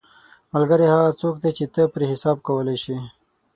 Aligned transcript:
ملګری 0.53 0.87
هغه 0.93 1.11
څوک 1.21 1.35
دی 1.43 1.51
چې 1.57 1.65
ته 1.73 1.81
پرې 1.93 2.05
حساب 2.11 2.37
کولی 2.47 2.77
شې 2.83 2.97